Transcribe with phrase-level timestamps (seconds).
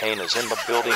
[0.00, 0.92] Kane is in the building.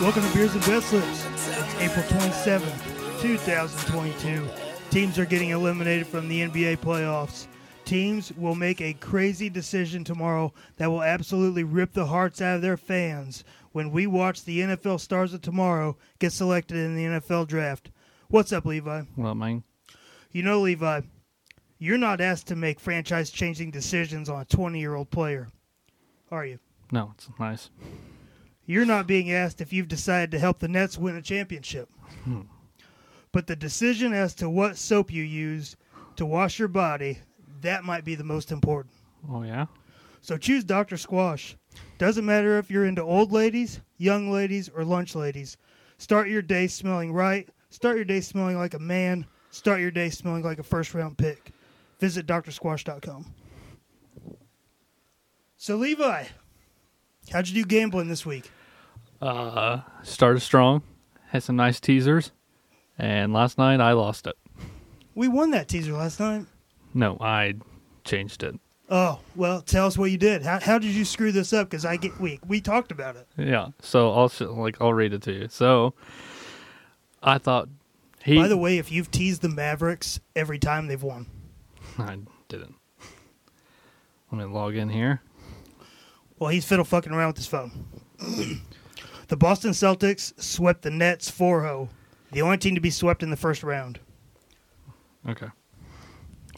[0.00, 1.24] Welcome to Beers and Bet Slips.
[1.24, 4.48] It's April 27th, 2022.
[4.90, 7.46] Teams are getting eliminated from the NBA playoffs.
[7.90, 12.62] Teams will make a crazy decision tomorrow that will absolutely rip the hearts out of
[12.62, 17.48] their fans when we watch the NFL stars of tomorrow get selected in the NFL
[17.48, 17.90] draft.
[18.28, 19.02] What's up, Levi?
[19.16, 19.64] Well, man,
[20.30, 21.00] You know, Levi,
[21.80, 25.48] you're not asked to make franchise changing decisions on a 20 year old player,
[26.30, 26.60] are you?
[26.92, 27.70] no, it's nice.
[28.66, 31.88] You're not being asked if you've decided to help the Nets win a championship.
[32.22, 32.42] Hmm.
[33.32, 35.76] But the decision as to what soap you use
[36.14, 37.18] to wash your body,
[37.62, 38.94] that might be the most important.
[39.30, 39.66] Oh yeah,
[40.22, 40.96] So choose Dr.
[40.96, 41.56] Squash.
[41.98, 45.56] Doesn't matter if you're into old ladies, young ladies, or lunch ladies.
[45.98, 47.48] Start your day smelling right.
[47.68, 49.26] Start your day smelling like a man.
[49.50, 51.52] Start your day smelling like a first round pick.
[51.98, 53.26] Visit drsquash.com.
[55.56, 56.24] So, Levi,
[57.30, 58.50] how'd you do gambling this week?
[59.20, 60.82] uh, started strong,
[61.26, 62.32] had some nice teasers,
[62.96, 64.36] and last night I lost it.
[65.14, 66.46] We won that teaser last night.
[66.94, 67.54] No, I
[68.04, 68.58] changed it.
[68.88, 70.42] Oh, well, tell us what you did.
[70.42, 71.70] How, how did you screw this up?
[71.70, 73.28] Because I get we we talked about it.
[73.36, 75.48] Yeah, so I'll sh- like I'll read it to you.
[75.48, 75.94] So
[77.22, 77.68] I thought
[78.24, 78.36] he.
[78.36, 81.26] By the way, if you've teased the Mavericks every time they've won,
[81.98, 82.18] I
[82.48, 82.74] didn't.
[84.32, 85.22] Let me log in here.
[86.38, 87.84] well, he's fiddle fucking around with his phone.
[89.28, 91.88] the Boston Celtics swept the Nets 4-0.
[92.32, 93.98] The only team to be swept in the first round.
[95.28, 95.48] Okay.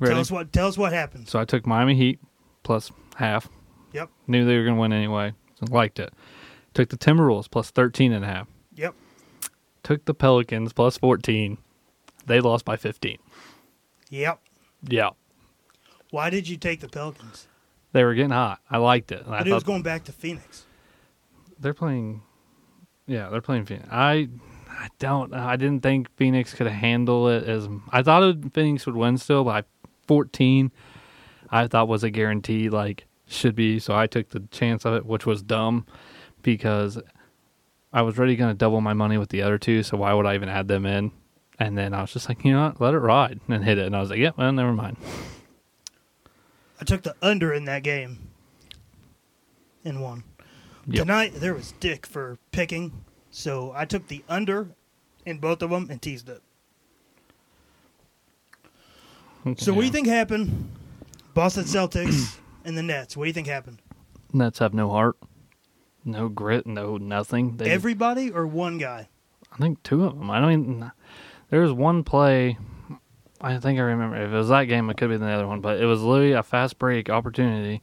[0.00, 0.12] Ready?
[0.14, 1.28] Tell us what tell us what happened.
[1.28, 2.18] So I took Miami Heat
[2.62, 3.48] plus half.
[3.92, 4.10] Yep.
[4.26, 5.34] Knew they were going to win anyway.
[5.60, 6.12] So liked it.
[6.74, 8.48] Took the Timberwolves plus 13 and a half.
[8.74, 8.94] Yep.
[9.82, 11.58] Took the Pelicans plus 14.
[12.26, 13.18] They lost by 15.
[14.10, 14.40] Yep.
[14.88, 15.10] Yeah.
[16.10, 17.48] Why did you take the Pelicans?
[17.92, 18.60] They were getting hot.
[18.70, 19.26] I liked it.
[19.26, 20.64] And I But it was going back to Phoenix.
[21.58, 22.22] they're playing
[23.06, 23.88] Yeah, they're playing Phoenix.
[23.92, 24.28] I
[24.70, 29.18] I don't I didn't think Phoenix could handle it as I thought Phoenix would win
[29.18, 29.64] still by
[30.12, 30.70] 14.
[31.48, 35.06] I thought was a guarantee like should be, so I took the chance of it,
[35.06, 35.86] which was dumb
[36.42, 37.00] because
[37.94, 40.26] I was already going to double my money with the other two, so why would
[40.26, 41.12] I even add them in?
[41.58, 43.86] And then I was just like, you know what, let it ride and hit it.
[43.86, 44.98] And I was like, yeah, well, never mind.
[46.78, 48.28] I took the under in that game
[49.82, 50.24] and won.
[50.88, 51.06] Yep.
[51.06, 54.68] Tonight there was dick for picking, so I took the under
[55.24, 56.42] in both of them and teased it.
[59.56, 60.70] So what do you think happened?
[61.34, 63.16] Boston Celtics and the Nets.
[63.16, 63.80] What do you think happened?
[64.32, 65.16] Nets have no heart,
[66.04, 67.56] no grit, no nothing.
[67.56, 69.08] They, Everybody or one guy?
[69.52, 70.30] I think two of them.
[70.30, 70.92] I don't even.
[71.50, 72.56] There was one play.
[73.40, 74.16] I think I remember.
[74.16, 75.60] If it was that game, it could be the other one.
[75.60, 77.82] But it was literally a fast break opportunity.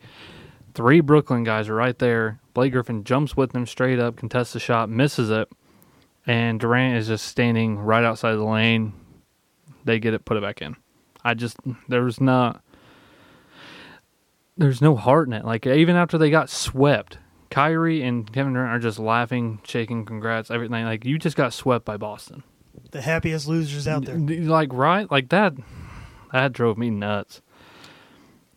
[0.73, 2.39] Three Brooklyn guys are right there.
[2.53, 5.49] Blake Griffin jumps with them straight up, contests the shot, misses it,
[6.25, 8.93] and Durant is just standing right outside the lane.
[9.83, 10.75] They get it, put it back in.
[11.23, 11.57] I just
[11.87, 12.63] there was not.
[14.57, 15.45] There's no heart in it.
[15.45, 17.17] Like even after they got swept,
[17.49, 20.85] Kyrie and Kevin Durant are just laughing, shaking, congrats, everything.
[20.85, 22.43] Like you just got swept by Boston.
[22.91, 24.17] The happiest losers out there.
[24.17, 25.53] Like right, like that.
[26.31, 27.41] That drove me nuts.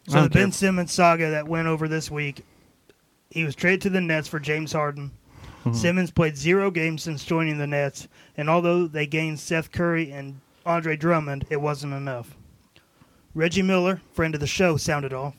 [0.08, 0.42] So the care.
[0.42, 2.44] Ben Simmons saga that went over this week,
[3.30, 5.12] he was traded to the Nets for James Harden.
[5.64, 5.74] Mm-hmm.
[5.74, 10.40] Simmons played zero games since joining the Nets, and although they gained Seth Curry and
[10.66, 12.36] Andre Drummond, it wasn't enough.
[13.34, 15.34] Reggie Miller, friend of the show, sounded off.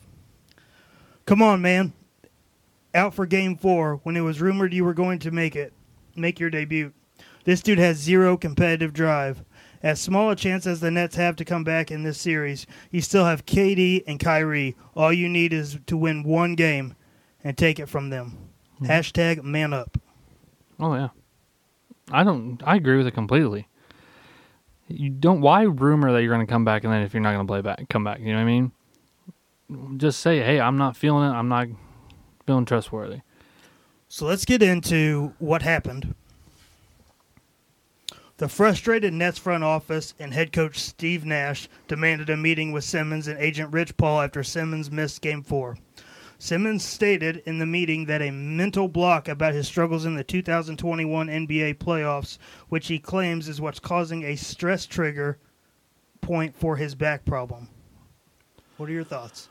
[1.26, 1.92] Come on, man.
[2.94, 5.72] Out for game four when it was rumored you were going to make it,
[6.16, 6.92] make your debut.
[7.44, 9.44] This dude has zero competitive drive.
[9.82, 13.00] As small a chance as the Nets have to come back in this series, you
[13.02, 14.76] still have KD and Kyrie.
[14.96, 16.94] All you need is to win one game
[17.42, 18.38] and take it from them.
[18.78, 18.86] Hmm.
[18.86, 19.98] Hashtag man up.
[20.80, 21.08] Oh yeah,
[22.10, 22.62] I don't.
[22.64, 23.68] I agree with it completely.
[24.88, 25.40] You don't.
[25.40, 27.50] Why rumor that you're going to come back and then if you're not going to
[27.50, 28.20] play back, come back?
[28.20, 28.72] You know what I mean?
[29.96, 31.32] Just say, hey, I'm not feeling it.
[31.32, 31.68] I'm not
[32.46, 33.20] feeling trustworthy.
[34.08, 36.14] So let's get into what happened.
[38.36, 43.28] The frustrated Nets front office and head coach Steve Nash demanded a meeting with Simmons
[43.28, 45.78] and agent Rich Paul after Simmons missed game four.
[46.44, 51.28] Simmons stated in the meeting that a mental block about his struggles in the 2021
[51.28, 52.36] NBA playoffs,
[52.68, 55.38] which he claims is what's causing a stress trigger
[56.20, 57.70] point for his back problem.
[58.76, 59.48] What are your thoughts?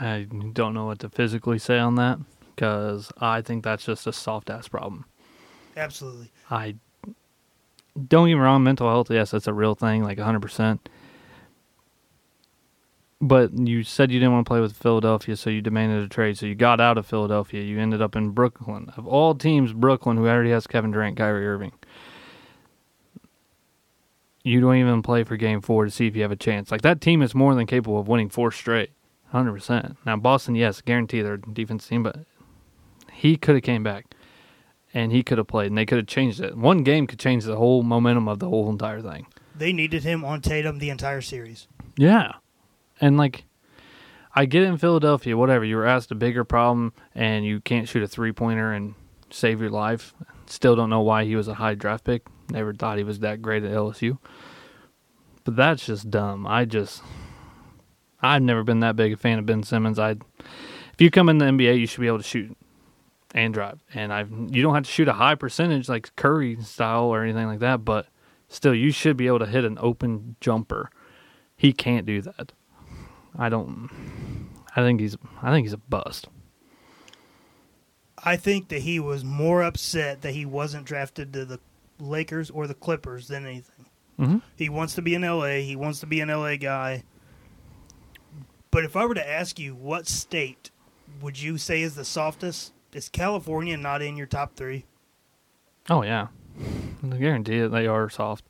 [0.00, 2.18] I don't know what to physically say on that
[2.56, 5.04] because I think that's just a soft ass problem.
[5.76, 6.32] Absolutely.
[6.50, 6.76] I
[8.08, 10.78] don't get me wrong, mental health, yes, that's a real thing, like 100%.
[13.24, 16.36] But you said you didn't want to play with Philadelphia, so you demanded a trade.
[16.36, 17.62] So you got out of Philadelphia.
[17.62, 18.92] You ended up in Brooklyn.
[18.96, 21.72] Of all teams, Brooklyn, who already has Kevin Durant, Kyrie Irving.
[24.42, 26.72] You don't even play for game four to see if you have a chance.
[26.72, 28.90] Like, that team is more than capable of winning four straight.
[29.32, 29.96] 100%.
[30.04, 32.18] Now, Boston, yes, guarantee they're a defense team, but
[33.12, 34.06] he could have came back
[34.92, 36.56] and he could have played and they could have changed it.
[36.56, 39.28] One game could change the whole momentum of the whole entire thing.
[39.54, 41.68] They needed him on Tatum the entire series.
[41.96, 42.32] Yeah.
[43.02, 43.44] And like
[44.34, 48.02] I get in Philadelphia, whatever, you were asked a bigger problem and you can't shoot
[48.02, 48.94] a three pointer and
[49.30, 50.14] save your life.
[50.46, 52.22] Still don't know why he was a high draft pick.
[52.50, 54.18] Never thought he was that great at LSU.
[55.44, 56.46] But that's just dumb.
[56.46, 57.02] I just
[58.22, 59.98] I've never been that big a fan of Ben Simmons.
[59.98, 60.12] I
[60.92, 62.56] if you come in the NBA, you should be able to shoot
[63.34, 63.82] and drive.
[63.92, 67.48] And I've you don't have to shoot a high percentage like Curry style or anything
[67.48, 68.06] like that, but
[68.48, 70.90] still you should be able to hit an open jumper.
[71.56, 72.52] He can't do that.
[73.38, 73.90] I don't
[74.74, 76.28] I think he's I think he's a bust.
[78.24, 81.60] I think that he was more upset that he wasn't drafted to the
[81.98, 83.86] Lakers or the Clippers than anything.
[84.18, 84.38] Mm-hmm.
[84.56, 85.56] He wants to be in LA.
[85.56, 87.02] He wants to be an LA guy.
[88.70, 90.70] But if I were to ask you what state
[91.20, 94.84] would you say is the softest, is California not in your top three?
[95.90, 96.28] Oh yeah.
[97.02, 98.44] I guarantee it they are soft.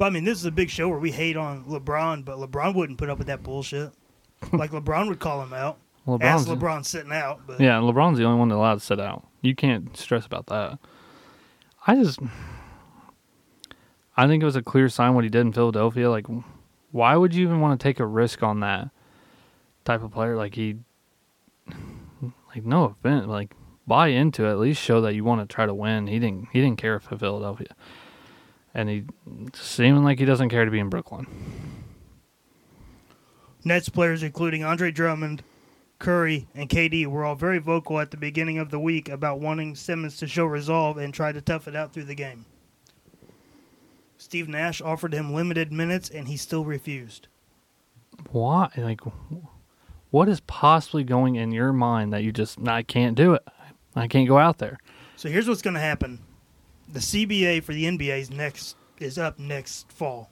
[0.00, 2.74] But I mean, this is a big show where we hate on LeBron, but LeBron
[2.74, 3.92] wouldn't put up with that bullshit.
[4.52, 5.76] like LeBron would call him out.
[6.06, 8.98] LeBron's as LeBron sitting out, but Yeah, LeBron's the only one that allowed to sit
[8.98, 9.26] out.
[9.42, 10.78] You can't stress about that.
[11.86, 12.18] I just
[14.16, 16.08] I think it was a clear sign what he did in Philadelphia.
[16.08, 16.26] Like
[16.92, 18.88] why would you even want to take a risk on that
[19.84, 20.34] type of player?
[20.34, 20.76] Like he
[22.54, 23.54] like no offense, like
[23.86, 26.06] buy into it, at least show that you want to try to win.
[26.06, 27.76] He didn't he didn't care for Philadelphia.
[28.74, 29.04] And he
[29.54, 31.26] seeming like he doesn't care to be in Brooklyn.
[33.64, 35.42] Nets players, including Andre Drummond,
[35.98, 39.74] Curry, and KD, were all very vocal at the beginning of the week about wanting
[39.74, 42.46] Simmons to show resolve and try to tough it out through the game.
[44.16, 47.26] Steve Nash offered him limited minutes, and he still refused.
[48.32, 49.00] Why like
[50.10, 53.42] what is possibly going in your mind that you just I can't do it.
[53.96, 54.78] I can't go out there.
[55.16, 56.20] So here's what's going to happen:
[56.92, 60.30] the CBA for the NBA is next is up next fall.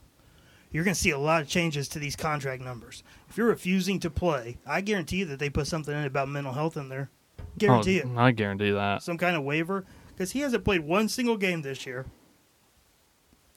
[0.70, 3.02] You're going to see a lot of changes to these contract numbers.
[3.30, 6.52] If you're refusing to play, I guarantee you that they put something in about mental
[6.52, 7.08] health in there.
[7.56, 8.18] Guarantee Oh, it.
[8.18, 9.02] I guarantee that.
[9.02, 12.04] Some kind of waiver because he hasn't played one single game this year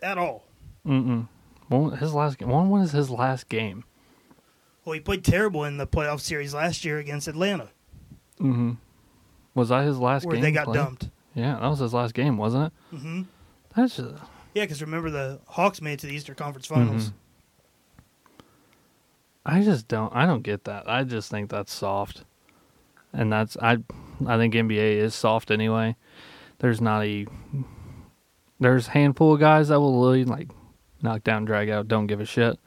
[0.01, 0.45] at all.
[0.85, 1.27] Mm-mm.
[1.67, 2.49] When his last game.
[2.49, 3.83] When was his last game?
[4.85, 7.69] Well, he played terrible in the playoff series last year against Atlanta,
[8.39, 8.71] Mm-hmm.
[9.53, 10.41] Was that his last where game?
[10.43, 10.75] they got played?
[10.75, 11.09] dumped.
[11.33, 12.97] Yeah, that was his last game, wasn't it?
[12.97, 13.21] hmm
[13.75, 14.15] That's just,
[14.53, 17.09] Yeah, because remember the Hawks made it to the Eastern Conference Finals.
[17.09, 17.13] Mhm.
[19.45, 20.13] I just don't.
[20.15, 20.87] I don't get that.
[20.89, 22.23] I just think that's soft,
[23.11, 23.77] and that's I.
[24.27, 25.95] I think NBA is soft anyway.
[26.59, 27.25] There's not a.
[28.59, 30.49] There's a handful of guys that will really like
[31.01, 32.59] knock down, drag out, don't give a shit,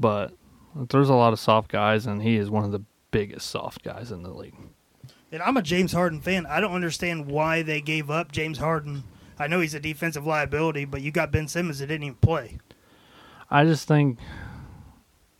[0.00, 0.32] but
[0.74, 2.82] there's a lot of soft guys, and he is one of the
[3.12, 4.56] biggest soft guys in the league.
[5.34, 6.46] And I'm a James Harden fan.
[6.46, 9.02] I don't understand why they gave up James Harden.
[9.36, 12.58] I know he's a defensive liability, but you got Ben Simmons that didn't even play.
[13.50, 14.20] I just think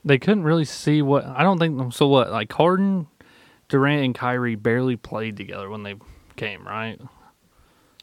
[0.04, 2.08] they couldn't really see what I don't think so.
[2.08, 3.06] What like Harden,
[3.68, 5.94] Durant, and Kyrie barely played together when they
[6.34, 7.00] came right.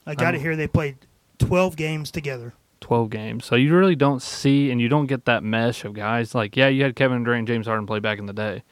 [0.05, 0.55] I got it Um, here.
[0.55, 0.95] They played
[1.39, 2.53] 12 games together.
[2.79, 3.43] 12 games.
[3.45, 6.33] So you really don't see and you don't get that mesh of guys.
[6.33, 8.63] Like, yeah, you had Kevin Durant and James Harden play back in the day.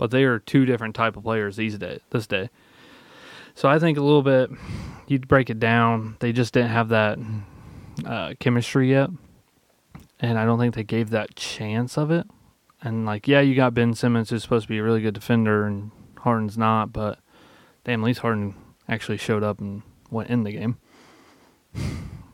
[0.00, 2.48] But they are two different type of players these day this day.
[3.54, 4.50] So I think a little bit
[5.06, 6.16] you'd break it down.
[6.20, 7.18] They just didn't have that
[8.06, 9.10] uh, chemistry yet.
[10.18, 12.26] And I don't think they gave that chance of it.
[12.80, 15.66] And like, yeah, you got Ben Simmons who's supposed to be a really good defender
[15.66, 15.90] and
[16.20, 17.18] Harden's not, but
[17.84, 18.54] damn, at least Harden
[18.88, 20.78] actually showed up and went in the game.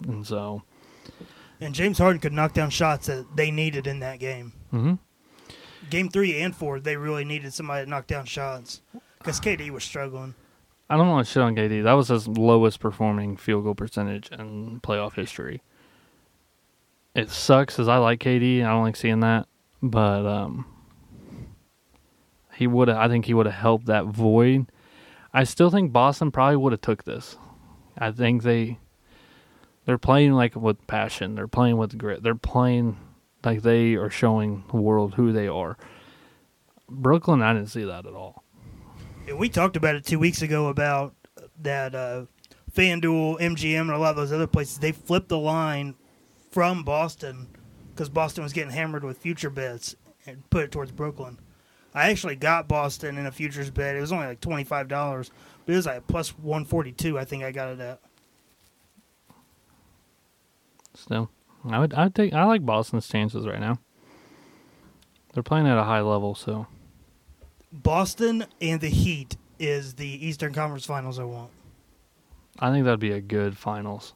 [0.07, 0.63] And so
[1.61, 4.53] And James Harden could knock down shots that they needed in that game.
[4.71, 4.95] hmm
[5.91, 8.83] Game three and four, they really needed somebody to knock down shots
[9.19, 10.35] because KD was struggling.
[10.89, 11.83] I don't want to shit on KD.
[11.83, 15.63] That was his lowest performing field goal percentage in playoff history.
[17.15, 18.65] It sucks as I like KD.
[18.65, 19.49] I don't like seeing that,
[19.83, 20.67] but um,
[22.55, 22.89] he would.
[22.89, 24.67] I think he would have helped that void.
[25.33, 27.37] I still think Boston probably would have took this.
[27.99, 28.79] I think they
[29.87, 31.35] they're playing like with passion.
[31.35, 32.23] They're playing with grit.
[32.23, 32.97] They're playing
[33.47, 35.79] like they are showing the world who they are.
[36.89, 38.45] Brooklyn, I didn't see that at all.
[39.27, 41.15] And we talked about it two weeks ago about
[41.63, 42.27] that uh,
[42.73, 45.95] FanDuel, MGM, and a lot of those other places, they flipped the line
[46.51, 47.49] from Boston
[47.91, 51.39] because Boston was getting hammered with future bets and put it towards Brooklyn.
[51.95, 53.97] I actually got Boston in a futures bet.
[53.97, 55.31] It was only like twenty five dollars,
[55.65, 57.19] but it was like plus one forty two.
[57.19, 58.01] I think I got it at.
[60.95, 61.31] Still,
[61.69, 61.95] I would.
[61.95, 62.33] I would take.
[62.33, 63.79] I like Boston's chances right now.
[65.35, 66.67] They're playing at a high level, so
[67.73, 71.19] Boston and the Heat is the Eastern Conference Finals.
[71.19, 71.51] I want.
[72.59, 74.15] I think that'd be a good finals.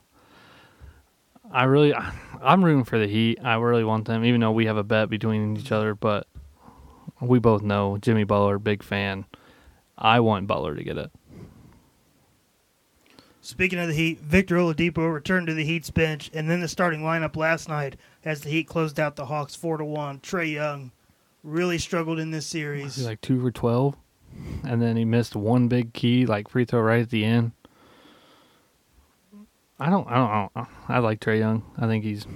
[1.52, 1.94] I really,
[2.42, 3.38] I'm rooting for the Heat.
[3.42, 5.94] I really want them, even though we have a bet between each other.
[5.94, 6.26] But
[7.20, 9.26] we both know Jimmy Butler, big fan.
[9.98, 11.10] I want Butler to get it.
[13.42, 17.00] Speaking of the Heat, Victor Oladipo returned to the Heat's bench, and then the starting
[17.00, 20.20] lineup last night as the Heat closed out the Hawks four to one.
[20.20, 20.92] Trae Young
[21.42, 23.02] really struggled in this series.
[23.02, 23.96] Like two for twelve,
[24.62, 27.52] and then he missed one big key like free throw right at the end.
[29.78, 31.62] I don't, I don't, I, don't, I like Trae Young.
[31.78, 32.26] I think he's,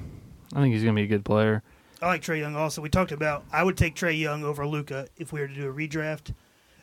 [0.54, 1.62] I think he's gonna be a good player.
[2.00, 2.80] I like Trae Young also.
[2.80, 5.68] We talked about I would take Trae Young over Luka if we were to do
[5.68, 6.32] a redraft,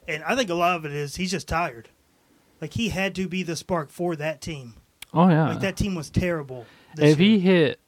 [0.07, 1.89] and I think a lot of it is he's just tired.
[2.61, 4.75] Like he had to be the spark for that team.
[5.13, 6.65] Oh yeah, Like that team was terrible.
[6.97, 7.79] if he hit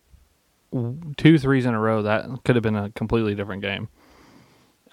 [1.17, 3.87] two threes in a row, that could have been a completely different game.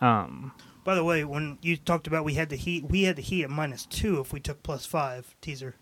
[0.01, 0.53] Um,
[0.85, 3.45] By the way, when you talked about we had the Heat, we had the Heat
[3.45, 5.75] at minus two if we took plus five teaser.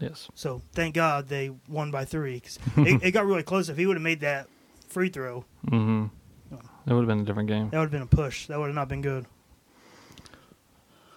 [0.00, 3.68] yes, So thank God they won by three 'cause it, it got really close.
[3.68, 4.48] If he would have made that
[4.88, 6.06] free throw, mm-hmm.
[6.86, 7.70] It would have been a different game.
[7.70, 8.46] that would have been a push.
[8.46, 9.26] That would have not been good.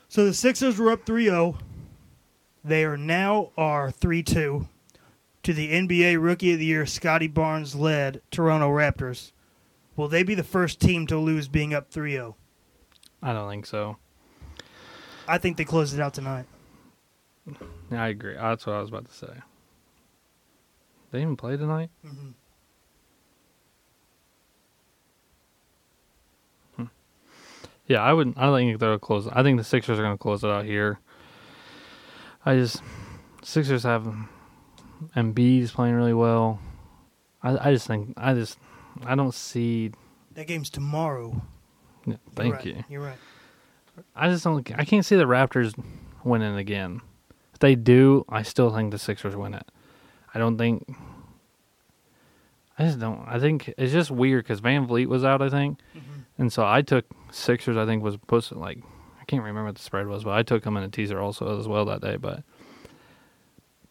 [0.08, 1.58] So the Sixers were up 3-0.
[2.68, 4.68] They are now are 3-2
[5.44, 9.32] to the NBA Rookie of the Year Scottie Barnes led Toronto Raptors.
[9.96, 12.36] Will they be the first team to lose being up 3-0?
[13.24, 13.96] I don't think so.
[15.30, 16.46] I think they closed it out tonight.
[17.90, 18.36] Yeah, I agree.
[18.36, 19.34] That's what I was about to say.
[21.12, 21.90] They even play tonight.
[22.06, 22.34] Mhm.
[27.88, 28.38] Yeah, I wouldn't.
[28.38, 29.30] I don't think they'll close.
[29.30, 31.00] I think the Sixers are going to close it out here.
[32.48, 32.82] I just
[33.44, 34.08] Sixers have
[35.18, 36.60] Embiid is playing really well.
[37.44, 38.58] I I just think I just
[39.06, 39.92] I don't see.
[40.34, 41.42] That game's tomorrow.
[42.06, 42.66] yeah, You're Thank right.
[42.66, 42.84] you.
[42.90, 43.18] You're right.
[44.16, 44.72] I just don't.
[44.80, 45.74] I can't see the Raptors
[46.24, 47.02] winning again.
[47.54, 49.66] If they do, I still think the Sixers win it.
[50.34, 50.88] I don't think.
[52.80, 53.28] I just don't.
[53.28, 55.42] I think it's just weird because VanVleet was out.
[55.42, 56.22] I think, mm-hmm.
[56.38, 57.76] and so I took Sixers.
[57.76, 58.80] I think was supposed to like.
[59.28, 61.60] I can't remember what the spread was, but I took them in a teaser also
[61.60, 62.16] as well that day.
[62.16, 62.44] But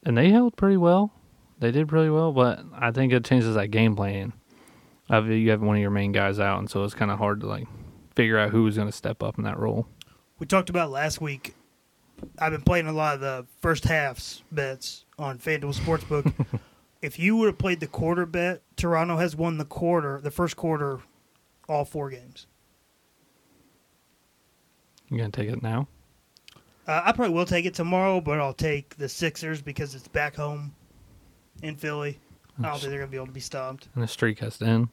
[0.03, 1.13] and they held pretty well.
[1.59, 4.33] They did pretty well, but I think it changes that game plan.
[5.11, 7.41] Of you have one of your main guys out, and so it's kind of hard
[7.43, 7.69] to like
[8.15, 9.87] figure out who's going to step up in that role.
[10.39, 11.55] We talked about last week.
[12.39, 16.33] I've been playing a lot of the first halves bets on FanDuel Sportsbook.
[17.03, 20.57] if you would have played the quarter bet, Toronto has won the quarter, the first
[20.57, 21.01] quarter,
[21.69, 22.47] all four games.
[25.09, 25.89] You gonna take it now?
[26.87, 30.37] Uh, I probably will take it tomorrow, but I'll take the Sixers because it's back
[30.37, 30.75] home
[31.63, 32.21] in Philly.
[32.59, 33.89] I don't think they're going to be able to be stopped.
[33.95, 34.89] And the streak has to end.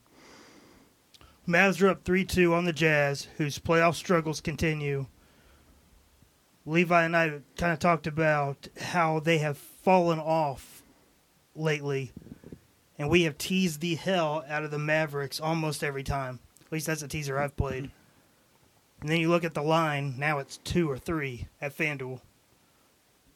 [1.48, 5.05] Mavs are up 3 2 on the Jazz, whose playoff struggles continue.
[6.65, 10.82] Levi and I kind of talked about how they have fallen off
[11.55, 12.12] lately,
[12.98, 16.39] and we have teased the hell out of the Mavericks almost every time.
[16.65, 17.91] At least that's a teaser I've played.
[19.03, 22.22] And then you look at the line, now it's two or three at FanDuel.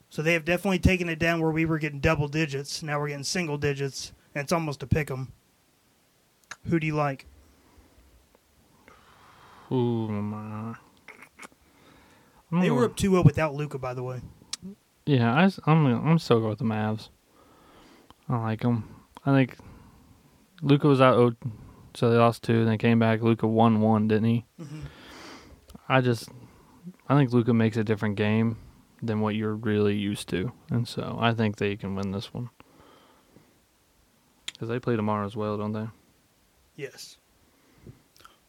[0.10, 2.82] So they have definitely taken it down where we were getting double digits.
[2.82, 5.34] Now we're getting single digits, and it's almost a pick 'em.
[6.70, 7.26] Who do you like?
[9.70, 10.78] Ooh, my.
[12.50, 14.22] I'm They were up 2 0 without Luka, by the way.
[15.06, 17.10] Yeah, I, am I'm, I'm still going with the Mavs.
[18.30, 18.88] I like them.
[19.26, 19.58] I think
[20.62, 21.34] Luka was out, oh,
[21.94, 23.22] so they lost two, and they came back.
[23.22, 24.46] Luka won one, didn't he?
[24.62, 24.84] Mhm.
[25.90, 26.30] I just,
[27.08, 28.58] I think Luka makes a different game
[29.02, 32.50] than what you're really used to, and so I think they can win this one.
[34.48, 35.88] Because they play tomorrow as well, don't they?
[36.76, 37.18] Yes.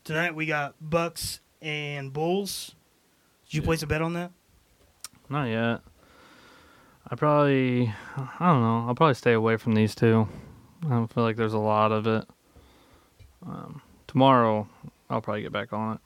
[0.04, 2.74] Tonight we got Bucks and Bulls.
[3.46, 3.66] Did you Yeah.
[3.66, 4.32] place a bet on that?
[5.28, 5.82] Not yet.
[7.10, 8.84] I probably, I don't know.
[8.88, 10.28] I'll probably stay away from these two.
[10.86, 12.26] I don't feel like there's a lot of it.
[13.44, 14.68] Um, tomorrow,
[15.10, 16.00] I'll probably get back on it.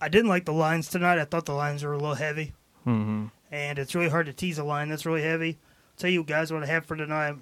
[0.00, 1.18] I didn't like the lines tonight.
[1.18, 2.52] I thought the lines were a little heavy,
[2.84, 5.58] hmm and it's really hard to tease a line that's really heavy.
[5.58, 7.36] I'll tell you guys what I have for tonight.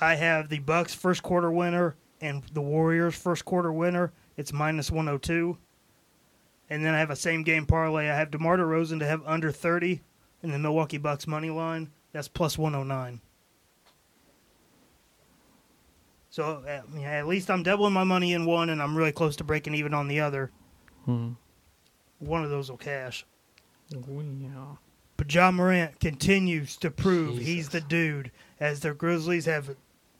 [0.00, 4.12] I have the Bucks first quarter winner and the Warriors first quarter winner.
[4.36, 5.58] It's minus 102.
[6.70, 8.08] And then I have a same game parlay.
[8.08, 10.00] I have DeMar DeRozan to have under 30
[10.42, 13.20] in the Milwaukee Bucks money line That's plus 109.
[16.30, 19.44] So uh, at least I'm doubling my money in one, and I'm really close to
[19.44, 20.52] breaking even on the other.
[21.04, 21.32] Hmm.
[22.20, 23.26] One of those will cash.
[23.90, 24.76] Yeah.
[25.16, 29.76] But Ja Morant continues to prove he's the dude, as the Grizzlies have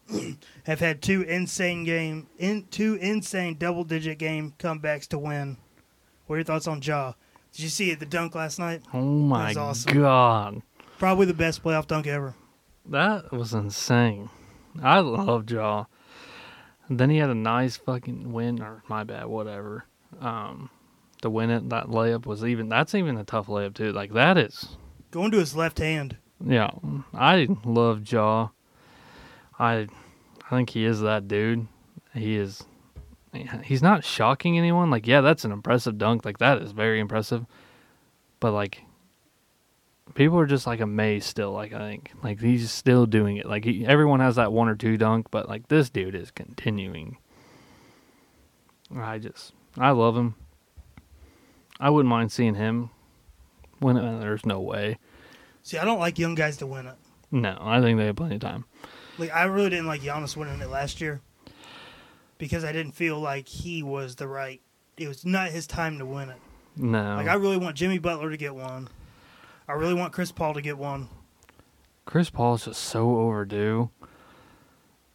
[0.64, 5.57] have had two insane game, in two insane double digit game comebacks to win.
[6.26, 7.12] What are your thoughts on Ja?
[7.52, 8.83] Did you see the dunk last night?
[8.92, 9.95] Oh my awesome.
[9.95, 10.62] god.
[10.99, 12.35] Probably the best playoff dunk ever.
[12.87, 14.30] That was insane.
[14.83, 15.85] I love Ja.
[16.88, 19.85] Then he had a nice fucking win, or my bad, whatever.
[20.21, 20.71] Um,
[21.22, 22.68] to win it, that layup was even.
[22.68, 23.92] That's even a tough layup too.
[23.92, 24.76] Like that is,
[25.10, 26.16] Going to his left hand.
[26.44, 26.70] yeah.
[27.14, 28.48] I love Ja.
[29.58, 29.86] I,
[30.46, 31.66] I think he is that dude.
[32.14, 32.62] He is.
[33.64, 34.90] He's not shocking anyone.
[34.90, 36.24] Like, yeah, that's an impressive dunk.
[36.24, 37.44] Like that is very impressive.
[38.40, 38.82] But like,
[40.14, 41.52] people are just like amazed still.
[41.52, 43.46] Like I think, like he's still doing it.
[43.46, 47.18] Like he, everyone has that one or two dunk, but like this dude is continuing.
[48.96, 50.34] I just, I love him.
[51.80, 52.90] I wouldn't mind seeing him
[53.80, 54.20] win it.
[54.20, 54.99] There's no way.
[55.62, 56.94] See, I don't like young guys to win it.
[57.30, 58.64] No, I think they have plenty of time.
[59.18, 61.20] Like I really didn't like Giannis winning it last year
[62.38, 64.60] because I didn't feel like he was the right.
[64.96, 66.38] It was not his time to win it.
[66.76, 68.88] No, Like I really want Jimmy Butler to get one.
[69.68, 71.08] I really want Chris Paul to get one.
[72.04, 73.90] Chris Paul is just so overdue.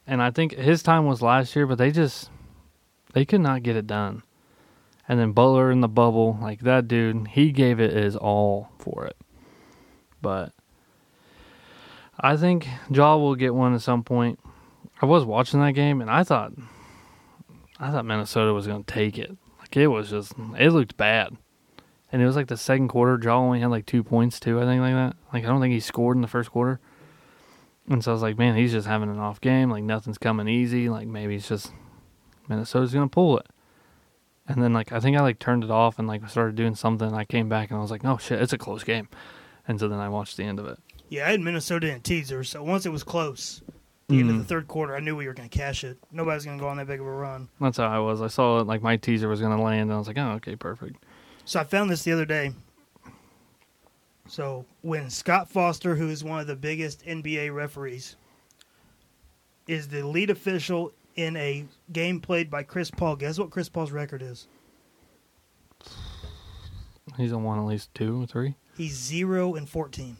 [0.07, 2.29] And I think his time was last year, but they just
[3.13, 4.23] they could not get it done.
[5.07, 9.05] And then Butler in the bubble, like that dude, he gave it his all for
[9.05, 9.17] it.
[10.21, 10.53] But
[12.19, 14.39] I think Ja will get one at some point.
[15.01, 16.53] I was watching that game and I thought
[17.79, 19.35] I thought Minnesota was gonna take it.
[19.59, 21.37] Like it was just it looked bad.
[22.11, 24.63] And it was like the second quarter, Ja only had like two points too, I
[24.63, 25.15] think like that.
[25.33, 26.79] Like I don't think he scored in the first quarter.
[27.87, 29.69] And so I was like, man, he's just having an off game.
[29.69, 30.89] Like nothing's coming easy.
[30.89, 31.71] Like maybe it's just
[32.47, 33.47] Minnesota's gonna pull it.
[34.47, 37.13] And then like I think I like turned it off and like started doing something.
[37.13, 39.07] I came back and I was like, oh shit, it's a close game.
[39.67, 40.77] And so then I watched the end of it.
[41.09, 43.61] Yeah, I had Minnesota in teaser, so once it was close,
[44.07, 44.47] the end of the Mhm.
[44.47, 45.97] third quarter, I knew we were going to cash it.
[46.11, 47.47] Nobody's going to go on that big of a run.
[47.59, 48.21] That's how I was.
[48.21, 50.55] I saw it like my teaser was gonna land, and I was like, oh okay,
[50.55, 51.03] perfect.
[51.45, 52.53] So I found this the other day.
[54.27, 58.15] So when Scott Foster, who is one of the biggest NBA referees,
[59.67, 63.91] is the lead official in a game played by Chris Paul, guess what Chris Paul's
[63.91, 64.47] record is?
[67.17, 68.55] He's on one at least two or three.
[68.77, 70.17] He's zero and fourteen.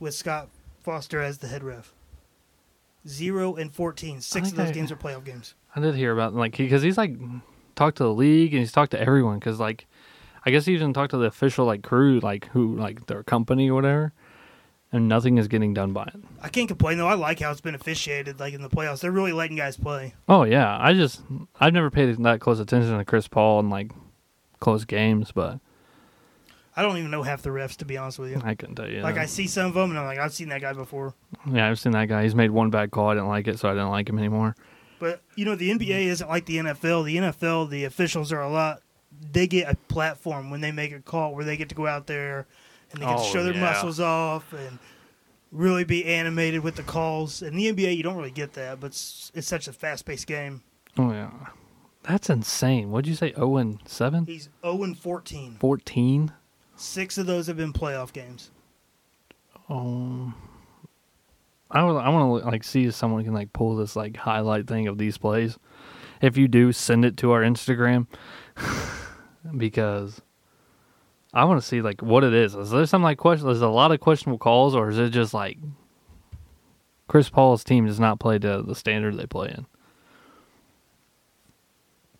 [0.00, 0.48] With Scott
[0.80, 1.94] Foster as the head ref.
[3.06, 4.20] Zero and fourteen.
[4.20, 5.54] Six of those I- games are playoff games.
[5.74, 7.16] I did hear about like because he's like
[7.76, 9.86] talked to the league and he's talked to everyone because like
[10.44, 13.70] I guess he even talked to the official like crew like who like their company
[13.70, 14.12] or whatever,
[14.92, 16.16] and nothing is getting done by it.
[16.42, 17.08] I can't complain though.
[17.08, 19.00] I like how it's been officiated, like in the playoffs.
[19.00, 20.14] They're really letting guys play.
[20.28, 21.22] Oh yeah, I just
[21.60, 23.92] I've never paid that close attention to Chris Paul and like
[24.60, 25.60] close games, but
[26.76, 28.40] I don't even know half the refs to be honest with you.
[28.42, 29.00] I couldn't tell you.
[29.00, 29.22] Like that.
[29.22, 31.14] I see some of them, and I'm like, I've seen that guy before.
[31.50, 32.22] yeah, I've seen that guy.
[32.22, 33.08] He's made one bad call.
[33.08, 34.56] I didn't like it, so I didn't like him anymore.
[34.98, 37.04] But you know, the NBA isn't like the NFL.
[37.04, 38.82] The NFL, the officials are a lot.
[39.32, 42.06] They get a platform when they make a call where they get to go out
[42.06, 42.46] there
[42.92, 43.60] and they can Oh, show their yeah.
[43.60, 44.78] muscles off and
[45.52, 47.42] really be animated with the calls.
[47.42, 50.62] In the NBA, you don't really get that, but it's, it's such a fast-paced game.
[50.96, 51.30] Oh yeah,
[52.02, 52.90] that's insane.
[52.90, 53.32] What'd you say?
[53.32, 54.26] Zero and seven?
[54.26, 55.56] He's 0 and 14.
[55.60, 56.32] Fourteen?
[56.76, 58.50] Six of those have been playoff games.
[59.68, 60.34] Um,
[61.70, 64.66] I would, I want to like see if someone can like pull this like highlight
[64.66, 65.58] thing of these plays.
[66.22, 68.06] If you do, send it to our Instagram
[69.56, 70.20] because
[71.32, 72.54] I want to see like what it is.
[72.54, 73.48] Is there some like question?
[73.48, 75.58] Is there a lot of questionable calls, or is it just like
[77.06, 79.66] Chris Paul's team does not play to the standard they play in?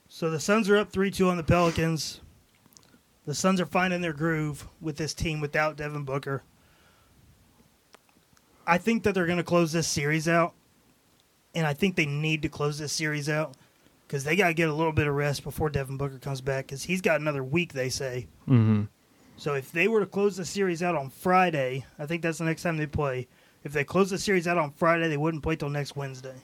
[0.08, 2.20] So the Suns are up 3 2 on the Pelicans.
[3.24, 6.42] The Suns are finding their groove with this team without Devin Booker.
[8.66, 10.54] I think that they're going to close this series out.
[11.54, 13.54] And I think they need to close this series out
[14.06, 16.66] because they got to get a little bit of rest before Devin Booker comes back
[16.66, 18.28] because he's got another week, they say.
[18.48, 18.84] Mm-hmm.
[19.38, 22.44] So if they were to close the series out on Friday, I think that's the
[22.44, 23.28] next time they play.
[23.62, 26.34] If they close the series out on Friday, they wouldn't play till next Wednesday.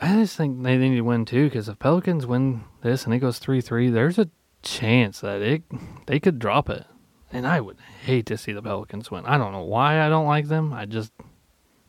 [0.00, 3.18] I just think they need to win too because if Pelicans win this and it
[3.18, 4.30] goes three three, there's a
[4.62, 5.64] chance that it
[6.06, 6.86] they could drop it,
[7.30, 9.26] and I would hate to see the Pelicans win.
[9.26, 10.72] I don't know why I don't like them.
[10.72, 11.12] I just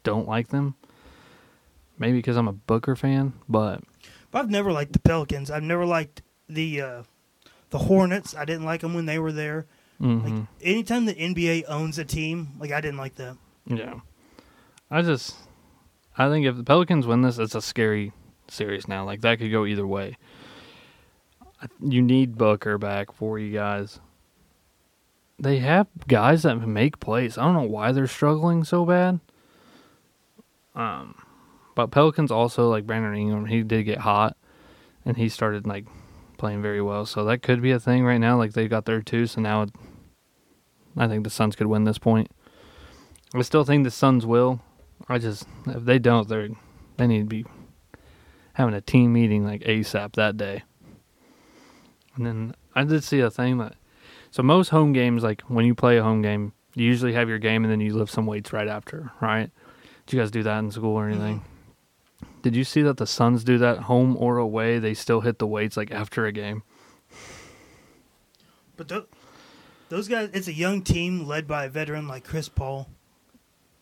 [0.04, 0.76] don't like them.
[1.98, 3.84] Maybe because I'm a Booker fan, but
[4.32, 5.50] But I've never liked the Pelicans.
[5.50, 7.04] I've never liked the uh,
[7.70, 8.36] the Hornets.
[8.36, 9.66] I didn't like them when they were there.
[10.00, 13.38] hmm Like anytime the NBA owns a team, like I didn't like that.
[13.66, 14.00] Yeah.
[14.92, 15.36] I just
[16.18, 18.12] I think if the Pelicans win this, it's a scary
[18.48, 19.06] series now.
[19.06, 20.18] Like that could go either way.
[21.82, 24.00] You need Booker back for you guys.
[25.38, 27.38] They have guys that make plays.
[27.38, 29.20] I don't know why they're struggling so bad.
[30.76, 31.16] Um
[31.76, 34.36] but Pelicans also like Brandon Ingram, he did get hot
[35.06, 35.86] and he started like
[36.40, 37.06] playing very well.
[37.06, 38.38] So that could be a thing right now.
[38.38, 39.70] Like they got there too, so now it,
[40.98, 42.32] I think the Suns could win this point.
[43.34, 44.62] I still think the Suns will.
[45.08, 46.50] I just if they don't, they
[46.98, 47.46] they need to be
[48.54, 50.64] having a team meeting like ASAP that day.
[52.16, 53.76] And then I did see a thing that
[54.32, 57.40] so most home games, like when you play a home game, you usually have your
[57.40, 59.50] game and then you lift some weights right after, right?
[60.06, 61.38] Did you guys do that in school or anything?
[61.38, 61.59] Mm-hmm.
[62.42, 64.80] Did you see that the Suns do that home or away?
[64.80, 66.64] They still hit the weights like after a game.
[68.78, 69.06] But tho-
[69.90, 72.88] those guys, it's a young team led by a veteran like Chris Paul.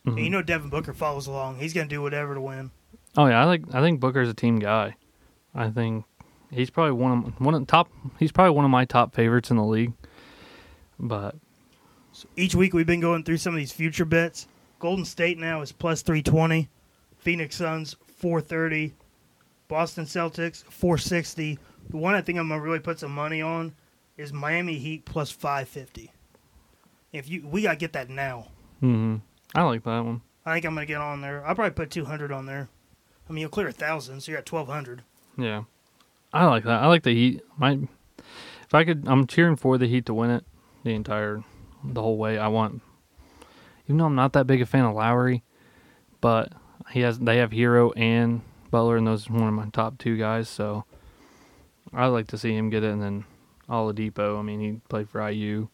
[0.06, 0.24] And Mhm.
[0.24, 1.58] you know Devin Booker follows along.
[1.60, 2.72] He's going to do whatever to win.
[3.16, 4.96] Oh yeah, I like I think Booker's a team guy.
[5.54, 6.06] I think
[6.52, 7.90] he's probably one of one of top.
[8.20, 9.94] He's probably one of my top favorites in the league.
[11.00, 11.36] But
[12.12, 14.48] So each week we've been going through some of these future bets.
[14.80, 16.70] Golden State now is plus 320.
[17.20, 18.94] Phoenix Suns 430.
[19.68, 21.60] Boston Celtics 460.
[21.90, 23.74] The one I think I'm going to really put some money on
[24.18, 26.12] is Miami Heat plus 550.
[27.14, 28.48] If you we got to get that now.
[28.82, 29.18] Mm-hmm.
[29.56, 30.22] I like that one.
[30.46, 31.46] I think I'm going to get on there.
[31.46, 32.70] I'll probably put 200 on there.
[33.30, 35.04] I mean, you'll clear a 1000, so you're at 1200.
[35.38, 35.64] Yeah,
[36.34, 36.82] I like that.
[36.82, 37.42] I like the Heat.
[37.58, 37.80] My
[38.18, 40.46] if I could, I'm cheering for the Heat to win it
[40.84, 41.44] the entire
[41.84, 42.38] the whole way.
[42.38, 42.82] I want,
[43.86, 45.44] even though I'm not that big a fan of Lowry,
[46.22, 46.52] but
[46.92, 50.18] he has they have Herro and Butler, and those are one of my top two
[50.18, 50.50] guys.
[50.50, 50.86] So
[51.94, 53.26] I'd like to see him get it, and then
[53.70, 54.40] Oladipo.
[54.40, 55.68] I mean, he played for IU,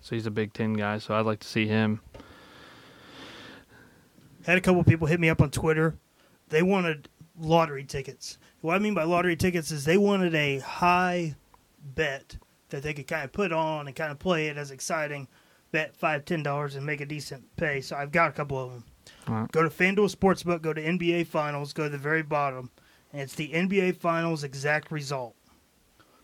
[0.00, 0.98] so he's a Big Ten guy.
[0.98, 2.00] So I'd like to see him.
[4.44, 5.96] Had a couple people hit me up on Twitter.
[6.48, 8.38] They wanted lottery tickets.
[8.60, 11.36] What I mean by lottery tickets is they wanted a high
[11.82, 12.36] bet
[12.70, 15.28] that they could kind of put on and kind of play it as exciting.
[15.70, 17.80] Bet five, ten dollars and make a decent pay.
[17.80, 18.84] So I've got a couple of them.
[19.28, 19.50] Right.
[19.52, 20.62] Go to FanDuel Sportsbook.
[20.62, 21.72] Go to NBA Finals.
[21.72, 22.70] Go to the very bottom,
[23.12, 25.34] and it's the NBA Finals exact result.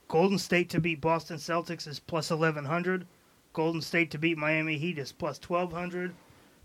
[0.08, 3.06] Golden State to beat Boston Celtics is plus eleven hundred.
[3.52, 6.14] Golden State to beat Miami Heat is plus twelve hundred.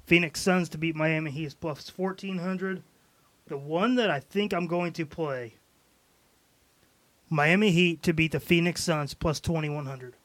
[0.05, 2.83] Phoenix Suns to beat Miami Heat is plus fourteen hundred.
[3.47, 5.55] The one that I think I'm going to play,
[7.29, 10.15] Miami Heat to beat the Phoenix Suns plus twenty one hundred.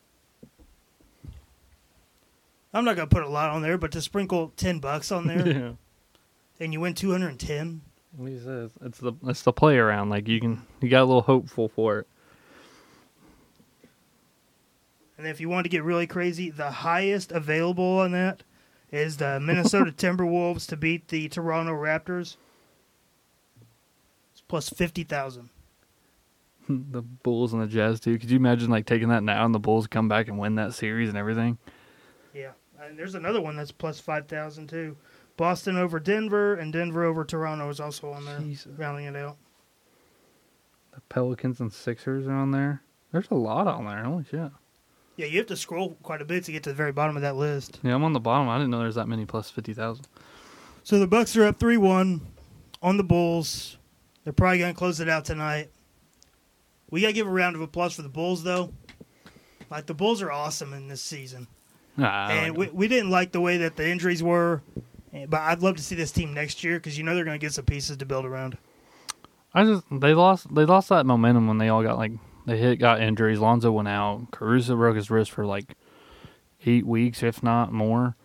[2.72, 5.48] I'm not gonna put a lot on there, but to sprinkle ten bucks on there
[5.48, 5.72] yeah.
[6.60, 7.80] And you win two hundred and ten.
[8.18, 10.10] He says, it's the it's the play around.
[10.10, 12.06] Like you can you got a little hopeful for it.
[15.16, 18.42] And if you want to get really crazy, the highest available on that
[18.90, 22.36] is the Minnesota Timberwolves to beat the Toronto Raptors.
[24.32, 25.50] It's plus fifty thousand.
[26.68, 28.18] the Bulls and the Jazz too.
[28.18, 30.74] Could you imagine like taking that now and the Bulls come back and win that
[30.74, 31.58] series and everything?
[32.32, 34.96] Yeah, and there's another one that's plus five thousand too.
[35.36, 38.72] Boston over Denver and Denver over Toronto is also on there, Jesus.
[38.76, 39.36] rounding it out.
[40.92, 42.82] The Pelicans and Sixers are on there.
[43.12, 44.04] There's a lot on there.
[44.04, 44.50] Holy shit.
[45.16, 47.22] Yeah, you have to scroll quite a bit to get to the very bottom of
[47.22, 47.78] that list.
[47.82, 48.48] Yeah, I'm on the bottom.
[48.48, 50.06] I didn't know there's that many plus fifty thousand.
[50.82, 52.20] So the Bucks are up three one
[52.82, 53.76] on the Bulls.
[54.24, 55.70] They're probably gonna close it out tonight.
[56.90, 58.72] We gotta give a round of applause for the Bulls though.
[59.70, 61.46] Like the Bulls are awesome in this season.
[61.96, 62.76] Nah, and like we, them.
[62.76, 64.62] we didn't like the way that the injuries were,
[65.28, 67.44] but I'd love to see this team next year because you know they're going to
[67.44, 68.58] get some pieces to build around.
[69.54, 72.12] I just they lost they lost that momentum when they all got like
[72.46, 73.38] they hit got injuries.
[73.38, 74.30] Lonzo went out.
[74.32, 75.76] Caruso broke his wrist for like
[76.66, 78.16] eight weeks, if not more.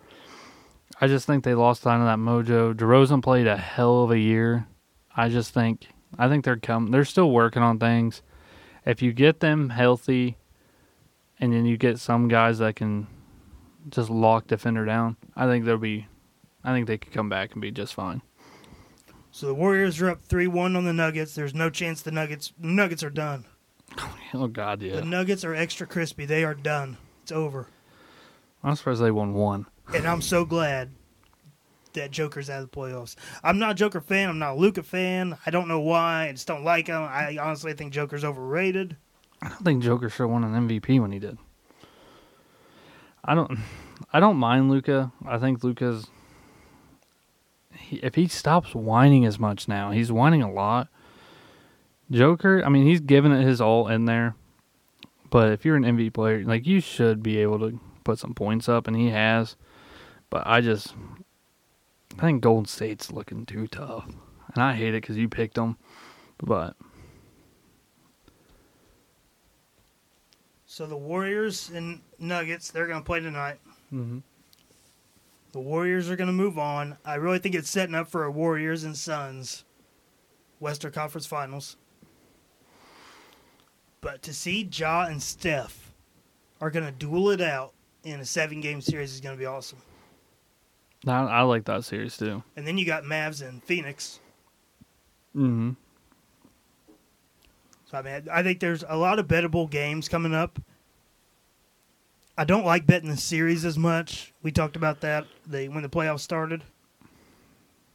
[1.00, 2.74] I just think they lost sign of that mojo.
[2.74, 4.66] DeRozan played a hell of a year.
[5.16, 5.86] I just think
[6.18, 8.22] I think they're come they're still working on things.
[8.84, 10.36] If you get them healthy
[11.38, 13.06] and then you get some guys that can
[13.88, 16.08] just lock defender down, I think they'll be
[16.64, 18.22] I think they could come back and be just fine.
[19.32, 21.34] So the Warriors are up three one on the Nuggets.
[21.34, 23.44] There's no chance the Nuggets Nuggets are done.
[24.32, 24.94] Oh god, yeah.
[24.94, 26.24] The Nuggets are extra crispy.
[26.24, 26.96] They are done.
[27.24, 27.66] It's over.
[28.62, 29.66] I'm surprised they won one.
[29.92, 30.90] And I'm so glad
[31.94, 33.16] that Joker's out of the playoffs.
[33.42, 34.28] I'm not a Joker fan.
[34.28, 35.36] I'm not a Luka fan.
[35.44, 36.28] I don't know why.
[36.28, 37.02] I just don't like him.
[37.02, 38.96] I honestly think Joker's overrated.
[39.42, 41.38] I don't think Joker should have won an MVP when he did.
[43.24, 43.58] I don't.
[44.12, 45.10] I don't mind Luka.
[45.26, 46.06] I think Luka's.
[47.90, 50.88] If he stops whining as much now, he's whining a lot.
[52.10, 54.34] Joker, I mean, he's giving it his all in there.
[55.30, 58.68] But if you're an MVP player, like you should be able to put some points
[58.68, 59.56] up, and he has.
[60.28, 60.94] But I just,
[62.18, 64.06] I think Golden State's looking too tough,
[64.54, 65.76] and I hate it because you picked them.
[66.42, 66.74] But
[70.66, 73.58] So the Warriors and Nuggets, they're going to play tonight.
[73.92, 74.22] Mhm.
[75.52, 76.96] The Warriors are going to move on.
[77.04, 79.64] I really think it's setting up for a Warriors and Suns
[80.60, 81.76] Western Conference Finals.
[84.00, 85.92] But to see Ja and Steph
[86.60, 87.72] are going to duel it out
[88.04, 89.78] in a seven game series is going to be awesome.
[91.06, 92.42] I, I like that series too.
[92.56, 94.20] And then you got Mavs and Phoenix.
[95.34, 95.72] Mm-hmm.
[97.90, 100.60] So I mean, I think there's a lot of bettable games coming up.
[102.40, 104.32] I don't like betting the series as much.
[104.42, 106.64] We talked about that the when the playoffs started.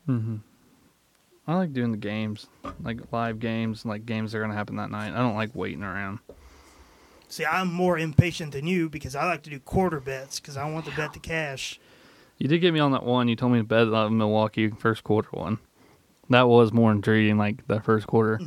[0.08, 0.36] Mm-hmm.
[1.48, 2.46] I like doing the games,
[2.84, 5.14] like live games, like games that are gonna happen that night.
[5.14, 6.20] I don't like waiting around.
[7.28, 10.70] See, I'm more impatient than you because I like to do quarter bets because I
[10.70, 11.80] want the bet to cash.
[12.38, 13.28] You did get me on that one.
[13.28, 15.58] You told me to bet that Milwaukee first quarter one.
[16.30, 18.40] That was more intriguing, like the first quarter.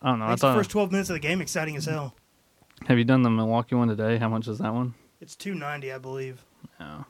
[0.00, 0.26] I don't know.
[0.26, 2.14] I Makes the first 12 minutes of the game exciting as hell.
[2.86, 4.18] Have you done the Milwaukee one today?
[4.18, 4.94] How much is that one?
[5.20, 6.44] It's 290, I believe.
[6.78, 7.04] Yeah.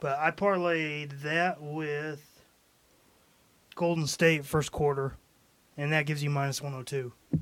[0.00, 2.22] But I parlayed that with
[3.74, 5.16] Golden State first quarter,
[5.76, 7.12] and that gives you minus 102.
[7.32, 7.38] So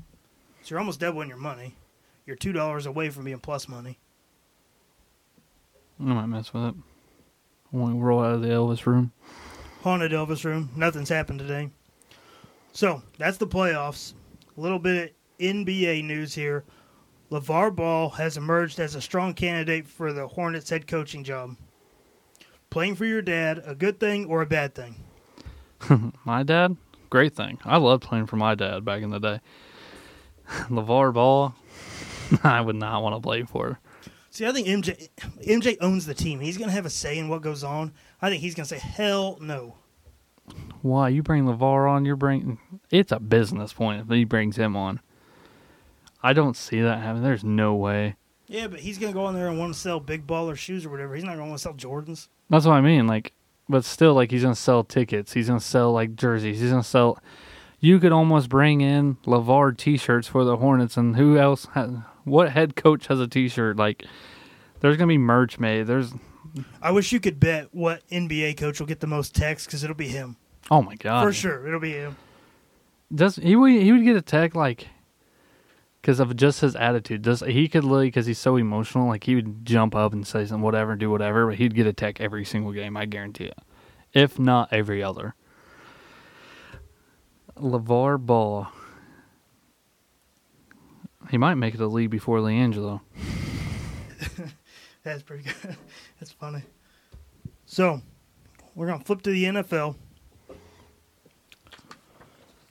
[0.67, 1.75] you're almost doubling your money.
[2.25, 3.99] You're two dollars away from being plus money.
[5.99, 6.75] I might mess with it.
[7.71, 9.11] When we roll out of the Elvis room.
[9.81, 10.69] Haunted Elvis room.
[10.75, 11.69] Nothing's happened today.
[12.73, 14.13] So that's the playoffs.
[14.57, 16.63] A little bit of NBA news here.
[17.31, 21.57] LaVar Ball has emerged as a strong candidate for the Hornets head coaching job.
[22.69, 24.95] Playing for your dad, a good thing or a bad thing?
[26.25, 26.77] My dad,
[27.09, 27.59] great thing.
[27.65, 29.39] I loved playing for my dad back in the day.
[30.69, 31.53] LaVar Ball,
[32.43, 33.79] I would not want to play for.
[34.29, 35.09] See, I think MJ
[35.45, 36.39] MJ owns the team.
[36.39, 37.93] He's going to have a say in what goes on.
[38.21, 39.75] I think he's going to say, "Hell no."
[40.81, 42.05] Why you bring LaVar on?
[42.05, 42.59] You're bringing.
[42.91, 45.01] It's a business point if he brings him on.
[46.23, 47.23] I don't see that happening.
[47.23, 48.15] There's no way.
[48.47, 50.85] Yeah, but he's going to go in there and want to sell big baller shoes
[50.85, 51.15] or whatever.
[51.15, 52.27] He's not going to want to sell Jordans.
[52.49, 53.07] That's what I mean.
[53.07, 53.33] Like,
[53.69, 55.33] but still, like he's gonna sell tickets.
[55.33, 56.61] He's gonna sell like jerseys.
[56.61, 57.19] He's gonna sell.
[57.81, 61.67] You could almost bring in LaVar T-shirts for the Hornets, and who else?
[61.73, 61.91] Has,
[62.23, 63.75] what head coach has a T-shirt?
[63.75, 64.05] Like,
[64.79, 65.87] there's gonna be merch made.
[65.87, 66.13] There's.
[66.81, 69.93] I wish you could bet what NBA coach will get the most texts because it'll
[69.97, 70.37] be him
[70.71, 71.23] Oh my god.
[71.23, 71.67] for sure.
[71.67, 72.15] It'll be him.
[73.13, 74.87] Does he would he would get a tech like
[76.07, 77.21] because of just his attitude?
[77.21, 79.09] Does he could literally because he's so emotional?
[79.09, 81.91] Like he would jump up and say something, whatever, do whatever, but he'd get a
[81.91, 82.95] tech every single game.
[82.95, 83.57] I guarantee it,
[84.13, 85.35] if not every other.
[87.57, 88.69] LaVar Ball.
[91.29, 93.01] He might make it a league before LiAngelo.
[95.03, 95.75] That's pretty good.
[96.21, 96.63] That's funny.
[97.65, 98.01] So,
[98.75, 99.97] we're to flip to the NFL.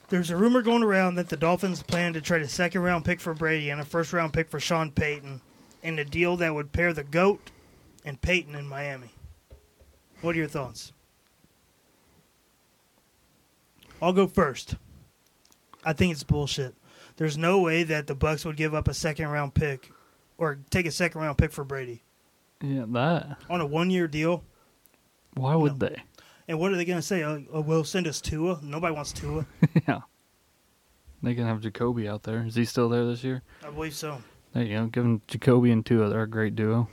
[0.09, 3.19] There's a rumor going around that the Dolphins plan to trade a second round pick
[3.19, 5.41] for Brady and a first round pick for Sean Payton
[5.83, 7.51] in a deal that would pair the GOAT
[8.05, 9.11] and Payton in Miami.
[10.21, 10.93] What are your thoughts?
[14.01, 14.75] I'll go first.
[15.83, 16.75] I think it's bullshit.
[17.17, 19.91] There's no way that the Bucs would give up a second round pick
[20.37, 22.03] or take a second round pick for Brady
[22.61, 23.37] Yeah, that.
[23.49, 24.43] on a one year deal.
[25.33, 26.01] Why would they?
[26.47, 27.23] And what are they going to say?
[27.23, 28.59] Oh, oh, well, send us Tua.
[28.63, 29.45] Nobody wants Tua.
[29.87, 30.01] yeah.
[31.21, 32.43] They can have Jacoby out there.
[32.45, 33.41] Is he still there this year?
[33.65, 34.21] I believe so.
[34.53, 34.85] There you go.
[34.87, 36.09] Give him Jacoby and Tua.
[36.09, 36.87] They're a great duo.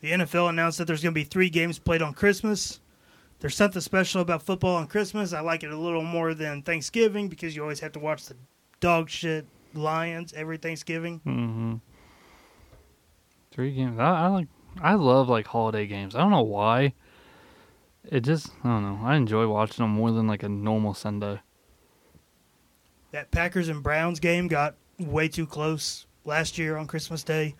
[0.00, 2.80] The NFL announced that there's going to be three games played on Christmas.
[3.40, 5.32] There's something special about football on Christmas.
[5.32, 8.36] I like it a little more than Thanksgiving because you always have to watch the
[8.80, 11.20] dog shit Lions every Thanksgiving.
[11.26, 11.74] Mm-hmm.
[13.50, 13.98] Three games.
[13.98, 14.48] I, I like.
[14.80, 16.14] I love like holiday games.
[16.14, 16.94] I don't know why.
[18.04, 18.50] It just.
[18.64, 19.06] I don't know.
[19.06, 21.40] I enjoy watching them more than like a normal Sunday.
[23.12, 27.54] That Packers and Browns game got way too close last year on Christmas Day.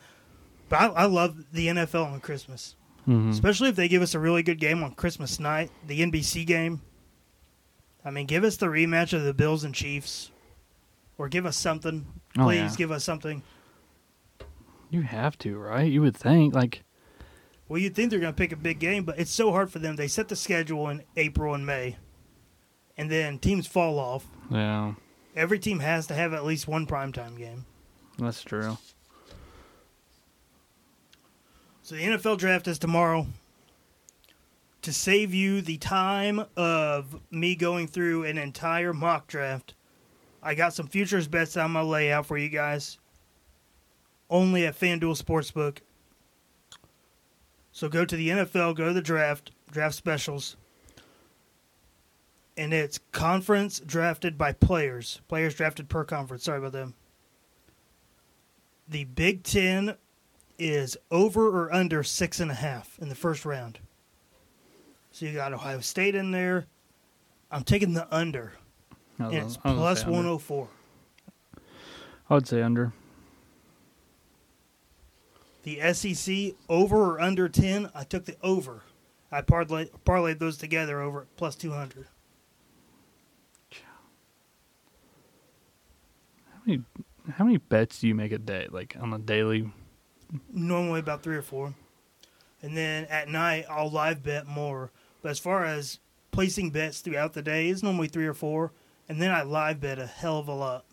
[0.68, 2.74] But I, I love the NFL on Christmas,
[3.06, 3.30] Mm-hmm.
[3.30, 6.82] especially if they give us a really good game on Christmas night, the NBC game.
[8.04, 10.30] I mean, give us the rematch of the Bills and Chiefs,
[11.16, 12.06] or give us something.
[12.38, 12.76] Oh, Please yeah.
[12.76, 13.42] give us something.
[14.90, 15.90] You have to, right?
[15.90, 16.82] You would think like.
[17.68, 19.78] Well, you'd think they're going to pick a big game, but it's so hard for
[19.78, 19.96] them.
[19.96, 21.96] They set the schedule in April and May,
[22.96, 24.26] and then teams fall off.
[24.50, 24.94] Yeah,
[25.36, 27.64] Every team has to have at least one primetime game.
[28.18, 28.78] that's true.
[31.82, 33.26] So the NFL draft is tomorrow.
[34.82, 39.74] To save you the time of me going through an entire mock draft,
[40.42, 42.98] I got some futures bets that I'm going to lay out for you guys.
[44.30, 45.78] only at FanDuel Sportsbook.
[47.78, 50.56] So go to the NFL, go to the draft, draft specials.
[52.56, 55.20] And it's conference drafted by players.
[55.28, 56.42] Players drafted per conference.
[56.42, 56.94] Sorry about them.
[58.88, 59.94] The Big Ten
[60.58, 63.78] is over or under six and a half in the first round.
[65.12, 66.66] So you got Ohio State in there.
[67.48, 68.54] I'm taking the under.
[69.20, 70.16] And it's I was gonna plus say under.
[70.16, 70.68] 104.
[72.28, 72.92] I would say under.
[75.68, 78.84] The SEC over or under 10, I took the over.
[79.30, 82.06] I parlayed, parlayed those together over plus 200.
[86.50, 86.82] How many
[87.34, 88.68] how many bets do you make a day?
[88.70, 89.70] Like on a daily?
[90.50, 91.74] Normally about three or four.
[92.62, 94.90] And then at night, I'll live bet more.
[95.20, 95.98] But as far as
[96.30, 98.72] placing bets throughout the day, it's normally three or four.
[99.06, 100.86] And then I live bet a hell of a lot.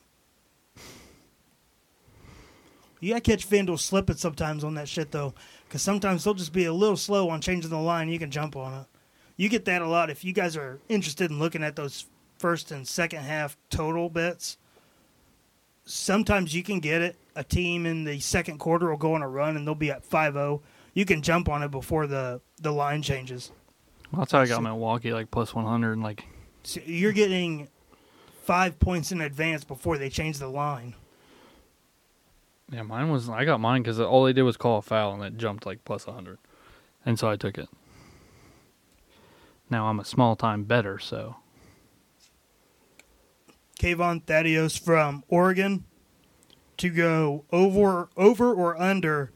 [3.00, 5.34] You gotta catch FanDuel slipping sometimes on that shit though,
[5.68, 8.10] because sometimes they'll just be a little slow on changing the line.
[8.10, 8.86] You can jump on it.
[9.38, 12.06] You get that a lot if you guys are interested in looking at those
[12.40, 14.58] first and second half total bets.
[15.86, 17.16] Sometimes you can get it.
[17.36, 20.10] A team in the second quarter will go on a run and they'll be at
[20.10, 20.62] 5-0.
[20.94, 23.52] You can jump on it before the the line changes.
[24.12, 25.94] Well, that's how I got So- Milwaukee like plus one hundred.
[25.94, 26.26] and Like
[26.64, 27.68] So you're getting
[28.44, 30.96] five points in advance before they change the line.
[32.72, 35.24] Yeah, mine was I got mine because all they did was call a foul and
[35.24, 36.40] it jumped like plus hundred,
[37.06, 37.70] and so I took it.
[39.70, 41.38] Now I'm a small time better, so
[43.80, 45.86] Kayvon Thibodeaux from Oregon
[46.78, 49.32] to go over over or under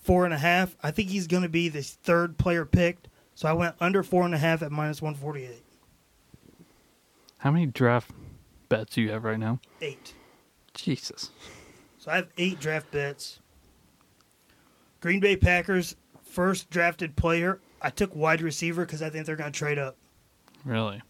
[0.00, 0.76] four and a half.
[0.82, 3.08] I think he's going to be the third player picked.
[3.34, 5.62] So I went under four and a half at minus one forty eight.
[7.38, 8.10] how many draft
[8.68, 9.60] bets do you have right now?
[9.80, 10.14] Eight.
[10.74, 11.30] Jesus.
[12.08, 13.38] So I have eight draft bets.
[15.02, 17.60] Green Bay Packers first drafted player.
[17.82, 19.94] I took wide receiver because I think they're going to trade up.
[20.64, 21.02] Really?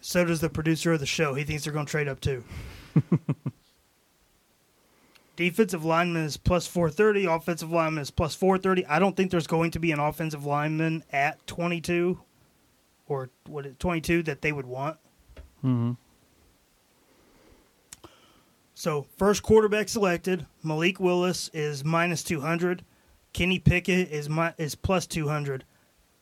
[0.00, 1.34] So does the producer of the show.
[1.34, 2.44] He thinks they're going to trade up too.
[5.34, 7.24] Defensive lineman is plus 430.
[7.24, 8.86] Offensive lineman is plus 430.
[8.86, 12.20] I don't think there's going to be an offensive lineman at 22
[13.08, 14.98] or what 22 that they would want.
[15.64, 15.94] Mm-hmm.
[18.78, 22.84] So first quarterback selected, Malik Willis is minus 200.
[23.32, 25.64] Kenny Pickett is mi- is plus 200.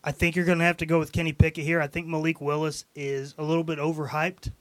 [0.05, 1.81] I think you're going to have to go with Kenny Pickett here.
[1.81, 4.53] I think Malik Willis is a little bit overhyped.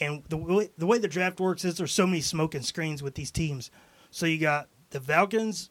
[0.00, 3.14] And the way, the way the draft works is there's so many smoking screens with
[3.14, 3.70] these teams.
[4.10, 5.68] So you got the Falcons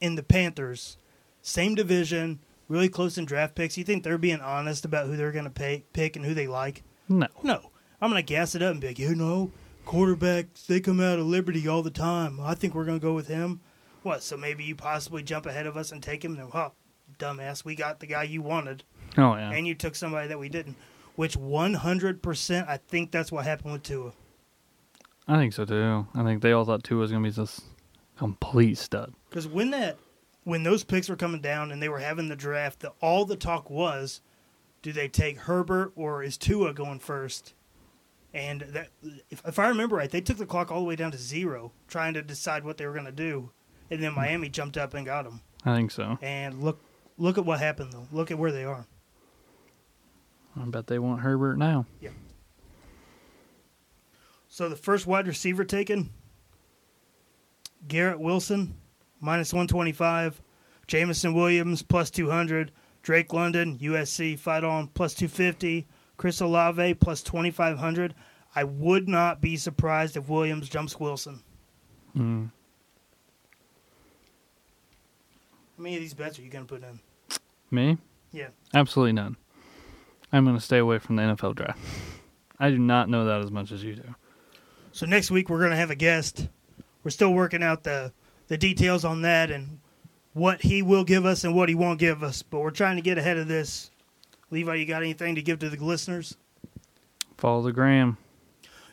[0.00, 0.96] and the Panthers,
[1.42, 3.76] same division, really close in draft picks.
[3.76, 6.84] You think they're being honest about who they're going to pick and who they like?
[7.06, 7.28] No.
[7.42, 7.70] No.
[8.00, 9.50] I'm going to gas it up and be like, you know,
[9.88, 12.38] quarterbacks, they come out of Liberty all the time.
[12.40, 13.60] I think we're going to go with him.
[14.02, 14.22] What?
[14.22, 16.36] So maybe you possibly jump ahead of us and take him?
[16.36, 16.70] Then, huh,
[17.18, 18.84] dumbass, we got the guy you wanted,
[19.16, 19.50] Oh yeah.
[19.50, 20.76] and you took somebody that we didn't.
[21.16, 24.12] Which 100%, I think that's what happened with Tua.
[25.26, 26.06] I think so too.
[26.14, 27.60] I think they all thought Tua was gonna be this
[28.16, 29.14] complete stud.
[29.28, 29.98] Because when that,
[30.44, 33.36] when those picks were coming down and they were having the draft, the, all the
[33.36, 34.20] talk was,
[34.80, 37.52] do they take Herbert or is Tua going first?
[38.38, 38.90] And that,
[39.30, 41.72] if, if I remember right, they took the clock all the way down to zero,
[41.88, 43.50] trying to decide what they were going to do,
[43.90, 44.20] and then hmm.
[44.20, 45.40] Miami jumped up and got them.
[45.64, 46.16] I think so.
[46.22, 46.80] And look,
[47.16, 48.06] look at what happened though.
[48.12, 48.86] Look at where they are.
[50.56, 51.84] I bet they want Herbert now.
[52.00, 52.10] Yeah.
[54.48, 56.10] So the first wide receiver taken,
[57.88, 58.76] Garrett Wilson,
[59.20, 60.40] minus 125.
[60.86, 62.70] Jameson Williams, plus 200.
[63.02, 65.88] Drake London, USC, fight on, plus 250.
[66.18, 68.14] Chris Olave, plus 2,500.
[68.54, 71.42] I would not be surprised if Williams jumps Wilson.
[72.14, 72.50] Mm.
[75.76, 77.00] How many of these bets are you going to put in?
[77.70, 77.96] Me?
[78.32, 78.48] Yeah.
[78.74, 79.36] Absolutely none.
[80.30, 81.78] I'm gonna stay away from the NFL draft.
[82.58, 84.14] I do not know that as much as you do.
[84.92, 86.48] So next week we're going to have a guest.
[87.02, 88.12] We're still working out the
[88.48, 89.78] the details on that and
[90.32, 92.42] what he will give us and what he won't give us.
[92.42, 93.90] But we're trying to get ahead of this.
[94.50, 96.36] Levi, you got anything to give to the listeners?
[97.36, 98.16] Follow the gram.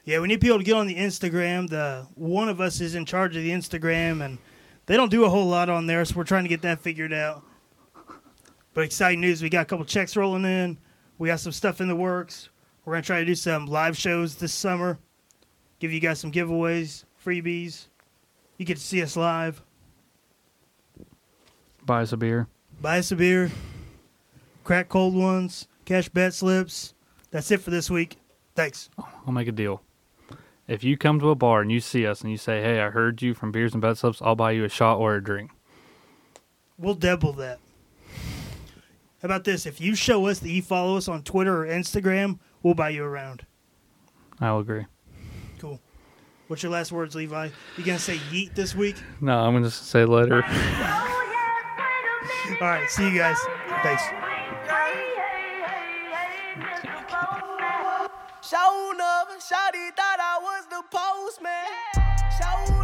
[0.04, 1.68] Yeah, we need people to get on the Instagram.
[1.70, 4.38] The one of us is in charge of the Instagram, and
[4.86, 7.12] they don't do a whole lot on there, so we're trying to get that figured
[7.12, 7.44] out.
[8.76, 10.78] But exciting news: we got a couple checks rolling in.
[11.18, 12.50] We got some stuff in the works.
[12.84, 15.00] We're gonna try to do some live shows this summer.
[15.80, 17.88] Give you guys some giveaways, freebies.
[18.58, 19.62] You get to see us live.
[21.84, 22.48] Buy us a beer.
[22.82, 23.52] Buy us a beer.
[24.66, 25.68] Crack cold ones.
[25.86, 26.96] Cash bet slips.
[27.30, 28.18] That's it for this week.
[28.56, 28.90] Thanks.
[28.98, 29.84] I'll make a deal.
[30.68, 32.90] If you come to a bar and you see us and you say, "Hey, I
[32.90, 34.24] heard you from Beers and Bet Slips.
[34.24, 35.52] I'll buy you a shot or a drink."
[36.80, 37.60] We'll double that.
[39.22, 39.68] How about this?
[39.68, 43.04] If you show us that you follow us on Twitter or Instagram, we'll buy you
[43.04, 43.46] a round.
[44.42, 44.88] I'll agree.
[45.60, 45.80] Cool.
[46.48, 47.50] What's your last words, Levi?
[47.78, 48.96] You gonna say yeet this week?
[49.22, 50.44] No, I'm gonna say later.
[52.62, 52.90] All right.
[52.90, 53.38] See you guys.
[53.84, 54.25] Thanks.
[59.40, 61.52] Shawty thought I was the postman.
[61.96, 62.75] Yeah.